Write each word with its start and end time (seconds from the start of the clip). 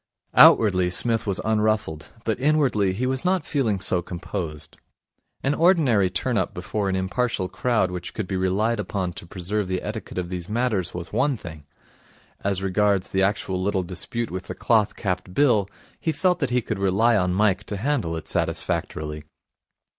Outwardly 0.33 0.89
Psmith 0.89 1.27
was 1.27 1.39
unruffled, 1.45 2.09
but 2.23 2.39
inwardly 2.39 2.91
he 2.93 3.05
was 3.05 3.23
not 3.23 3.45
feeling 3.45 3.79
so 3.79 4.01
composed. 4.01 4.77
An 5.43 5.53
ordinary 5.53 6.09
turn 6.09 6.39
up 6.39 6.55
before 6.55 6.89
an 6.89 6.95
impartial 6.95 7.47
crowd 7.47 7.91
which 7.91 8.15
could 8.15 8.25
be 8.27 8.35
relied 8.35 8.79
upon 8.79 9.13
to 9.13 9.27
preserve 9.27 9.67
the 9.67 9.83
etiquette 9.83 10.17
of 10.17 10.29
these 10.29 10.49
matters 10.49 10.95
was 10.95 11.13
one 11.13 11.37
thing. 11.37 11.67
As 12.43 12.63
regards 12.63 13.09
the 13.09 13.21
actual 13.21 13.61
little 13.61 13.83
dispute 13.83 14.31
with 14.31 14.45
the 14.45 14.55
cloth 14.55 14.95
capped 14.95 15.35
Bill, 15.35 15.69
he 15.99 16.11
felt 16.11 16.39
that 16.39 16.49
he 16.49 16.63
could 16.63 16.79
rely 16.79 17.15
on 17.15 17.35
Mike 17.35 17.63
to 17.65 17.77
handle 17.77 18.15
it 18.15 18.27
satisfactorily. 18.27 19.25